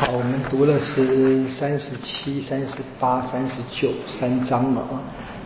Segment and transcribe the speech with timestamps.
[0.00, 5.02] 好，我们读了是三十七、三十八、三十九三章嘛啊。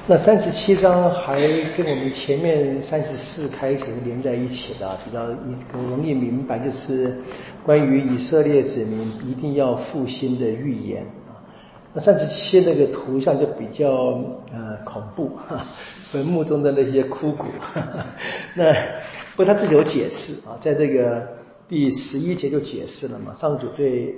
[0.06, 1.40] 那三十七章还
[1.74, 7.16] 跟我们前面三十四开始连在一起的，比较一容易明白，就是
[7.62, 11.32] 关于以色列子民一定要复兴的预言啊。
[11.94, 14.20] 那三十七那个图像就比较
[14.52, 15.30] 呃恐怖，
[16.12, 17.46] 坟墓中的那些枯骨。
[18.54, 18.70] 那
[19.34, 21.26] 不过他自己有解释啊，在这个
[21.66, 24.14] 第十一节就解释了嘛，上主对。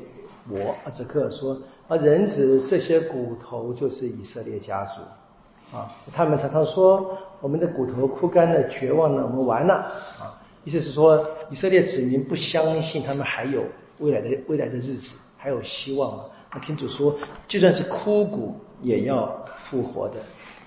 [0.48, 1.58] 我阿兹克说
[1.88, 5.90] 啊，人子这些骨头就是以色列家族啊。
[6.12, 9.74] 他们常常说，我们的骨头枯干了，绝望了，我们完了
[10.20, 10.40] 啊。
[10.64, 13.64] 意思是说，以色列子民不相信他们还有
[13.98, 16.24] 未来的未来的日子，还有希望啊。
[16.52, 17.14] 那天主说，
[17.48, 20.16] 就算是枯骨也要复活的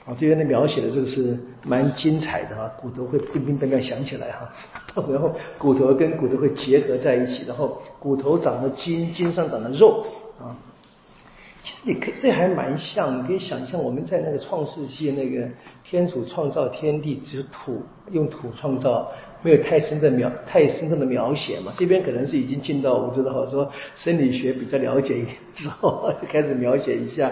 [0.06, 0.16] 啊。
[0.18, 4.50] 这边的描写的这个是蛮精彩的啊，骨头会乒乒乓乓响起来哈。
[5.12, 10.06] 然后骨头跟骨头会结合在一起，然后骨头长了筋，筋上长了肉
[10.40, 10.56] 啊。
[11.78, 15.48] 其实你可这还蛮像，你可以想象我们在那个创世纪那个
[15.84, 19.12] 天主创造天地，只有土用土创造。
[19.44, 21.72] 没有太深的描太深刻的描写嘛？
[21.78, 27.32] 这边可能是已经进到我知道说生理学比较了解一点之后，就开始描写一下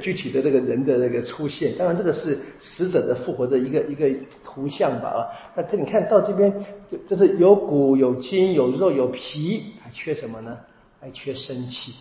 [0.00, 1.72] 具体的这个人的那个出现。
[1.78, 4.10] 当然，这个是死者的复活的一个一个
[4.44, 5.08] 图像吧？
[5.08, 5.22] 啊，
[5.54, 6.52] 那这你看到这边
[6.90, 10.58] 就就是有骨有筋有肉有皮，还缺什么呢？
[11.00, 11.94] 还缺生气。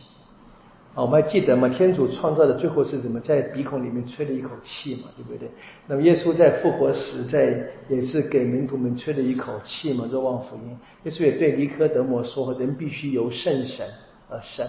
[0.95, 1.67] 啊，我们还记得吗？
[1.67, 5.49] 天主创造的最后是怎么在鼻孔里面吹了一口气嘛，对不对？
[5.87, 10.71] 那么耶稣在复活时，在也是给门徒们吹了一口气嘛，《若望福音》。
[11.05, 13.85] 耶稣也对尼科德摩说：“人必须由圣神
[14.29, 14.65] 而生”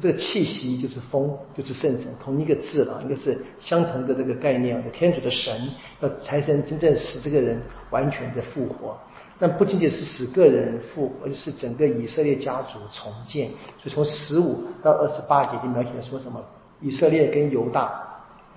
[0.00, 4.82] 这个气息就是风，就是圣神，同一个字啊，一个是相同的这个概念。
[4.92, 8.98] 天主的神要才能真正使这个人完全的复活。
[9.38, 13.48] 但不仅仅是使个人复活，而是整个以色列家族重建。
[13.82, 16.44] 所以从十五到二十八节就描写说什么？
[16.82, 17.84] 以色列跟犹大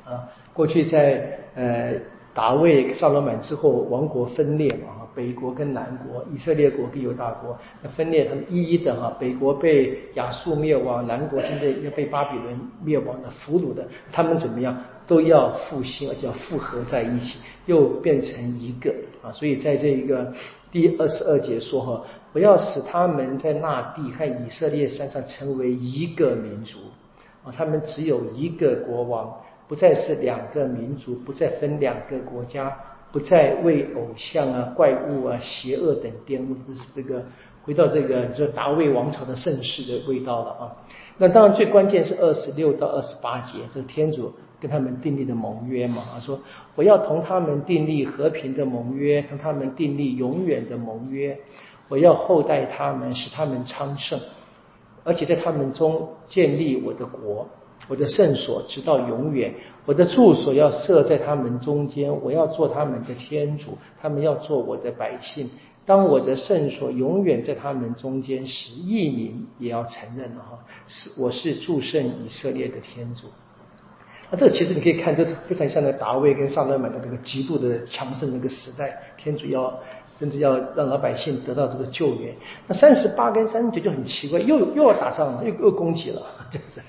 [0.06, 1.94] 啊，过去在呃
[2.40, 14.74] 大卫、萨罗满之后，王国分裂嘛，北国跟南国，以色列国跟犹大国那分裂，他们一一的哈，北国被亚述灭亡，南国现在要被巴比伦灭亡的俘虏的，他们怎么样
[15.06, 18.90] 都要复兴，而且要复合在一起，又变成一个
[19.22, 20.34] 啊，所以在这一个。
[20.72, 22.02] 第二十二节说：“哈，
[22.32, 26.78] 不要使他们在那地和以色列山上成为一个民族
[27.44, 27.52] 啊！
[27.52, 29.36] 他们只有一个国王，
[29.70, 32.76] 不再是两个民族，不再分两个国家，
[33.14, 36.58] 不再为偶像啊、怪物啊、邪恶等玷污。
[36.68, 37.24] 这是这个
[37.64, 40.76] 回到这个就大卫王朝的盛世的味道了啊！
[41.18, 46.38] 那当然最关键是二十六到二十八节，这天主。”跟他们订立的盟约嘛，他说
[46.76, 51.40] 我要同他们订立和平的盟约，同他们订立永远的盟约，
[51.88, 54.20] 我要厚待他们，使他们昌盛，
[55.06, 57.48] 而且在他们中建立我的国，
[57.90, 59.54] 我的圣所，直到永远，
[59.86, 65.50] 我的住所要设在他们中间，我要做他们的天主，他们要做我的百姓。
[65.86, 73.28] 当我的圣所永远在他们中间时，异民也要承认了哈，是我是祝圣以色列的天主。
[74.30, 79.80] 那这其实你可以看，这非常像那达卫跟萨勒曼的那个极度的强盛那个时代，天主要
[80.20, 82.36] 甚至要让老百姓得到这个救援。
[82.68, 86.80] 那三十八跟三十九就很奇怪，又又要打仗了，又又攻击了，就是。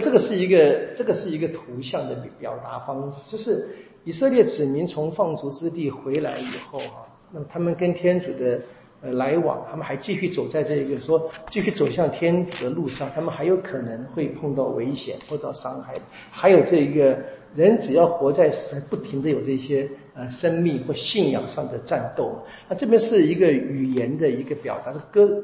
[0.00, 3.68] 这个是一个这个是一个图像的表达方式，就是
[4.04, 8.60] 以色列子民从放逐之地回来以后啊，那么他们跟天主的。
[9.02, 15.94] 呃，来往，他们还继续走在这个说继续走向天主的路上，他们还有可能会碰到危险，碰到伤害。
[16.30, 17.18] 还有这一个
[17.54, 18.52] 人，只要活在，
[18.90, 22.42] 不停的有这些呃生命或信仰上的战斗。
[22.68, 25.42] 那这边是一个语言的一个表达，的歌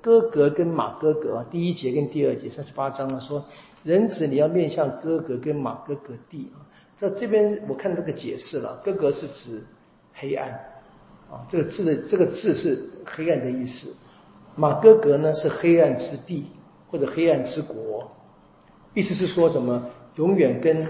[0.00, 3.44] 哥格跟马哥格，第一节跟第二节三十八章啊，说
[3.82, 6.60] 人子你要面向哥格跟马哥格地啊。
[6.96, 9.62] 在这边我看这个解释了，哥格是指
[10.14, 10.50] 黑暗。
[11.30, 13.94] 啊，这个字的这个字是黑暗的意思。
[14.54, 16.46] 马哥格呢是黑暗之地
[16.90, 18.12] 或者黑暗之国，
[18.92, 19.90] 意思是说什么？
[20.16, 20.86] 永远跟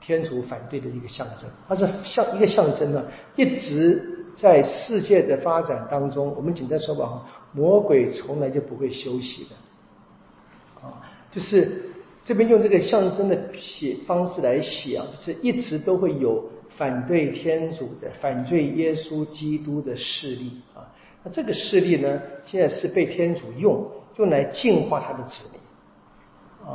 [0.00, 1.50] 天主反对的一个象征。
[1.66, 3.04] 它是像一个象征呢，
[3.34, 6.34] 一直在世界的发展当中。
[6.36, 10.86] 我们简单说吧，魔鬼从来就不会休息的。
[10.86, 11.90] 啊，就是
[12.24, 16.44] 这边用这个象征的写方式来写啊，是一直都会有。
[16.76, 20.88] 反对天主的、反对耶稣基督的势力啊，
[21.22, 23.86] 那这个势力呢，现在是被天主用
[24.16, 25.60] 用来净化他的子民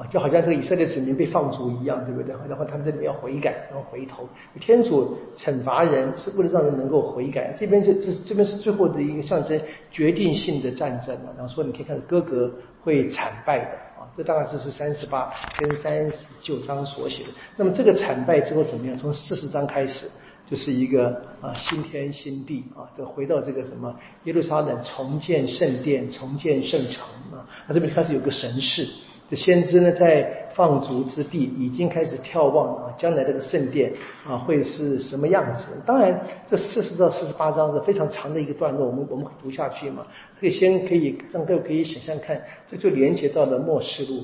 [0.09, 2.35] 就好像这个以色列子民被放逐一样，对不对？
[2.47, 4.27] 然后他们这里面要悔改，然后回头。
[4.59, 7.55] 天主惩罚人是为了让人能够悔改。
[7.57, 9.59] 这边这这这边是最后的一个象征
[9.91, 11.33] 决定性的战争了。
[11.37, 13.65] 然后说你可以看到哥哥会惨败的
[13.99, 17.29] 啊，这当然是是三十八跟三十九章所写的。
[17.57, 18.97] 那么这个惨败之后怎么样？
[18.97, 20.07] 从四十章开始
[20.45, 27.47] 就是一个啊新天新地啊，就回到这个什么耶路撒冷重建圣殿、重建圣城啊。
[27.67, 28.87] 那这边开始有个神事。
[29.27, 33.91] 这先知呢，在放逐之地已经开始眺望啊，将来这个圣殿
[34.27, 35.67] 啊会是什么样子？
[35.85, 40.05] 当然，这四十到四十八章是非常长的一个段落，我们我们读下去嘛，
[40.39, 44.23] 可以先可以让各位可以想象看，这就连接到了末世录。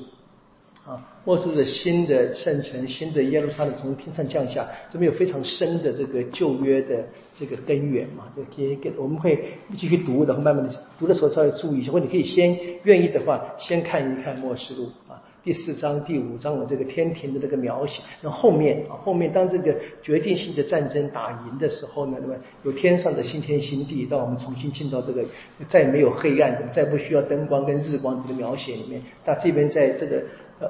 [0.84, 7.06] 啊，末世的新的圣城、新的耶路撒冷从天上降下，这边有非常深的这个旧约的
[7.36, 22.34] 这个根源嘛，就可以给我们会继续读，然后慢慢的读的时候稍微注意一下，或者你可以先愿意的话，先看一看末世录啊，第四章、第五章的这个天庭的那个描写，那后面啊，后面当这个决定性的战争打赢的时候呢，那么
[22.64, 25.24] 有天上的新天新地，让我们重新进到这个
[25.68, 30.20] 再没有黑暗的、再不需要灯光跟日光这个描写里面，那这边在这个。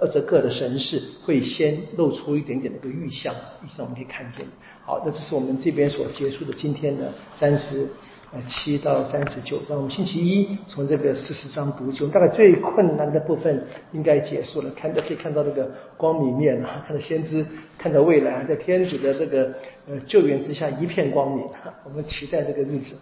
[0.00, 3.35] 二者各的神事会先露出一点点的个预象，
[3.65, 4.47] 预象我们可以看见。
[4.85, 7.89] 好，那这是我们这边所结束的今天的三十
[8.33, 9.77] 呃七到三十九章。
[9.77, 14.71] 我们星期一从这个四十章读起，大概最困难的部分应该结束了。
[14.71, 17.45] 看到可以看到那个光明面啊，看到先知，
[17.77, 19.55] 看到未来，在天主的这个
[19.87, 21.45] 呃救援之下一片光明。
[21.85, 22.95] 我们期待这个日子。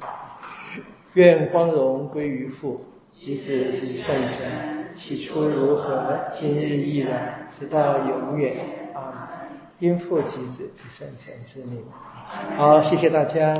[1.14, 2.84] 愿光荣归于父。
[3.22, 8.56] 即子及圣神，起初如何，今日依然，直到永远。
[8.94, 9.28] 啊，
[9.78, 11.84] 因父及子及圣神之命。
[12.56, 13.58] 好，谢谢大家。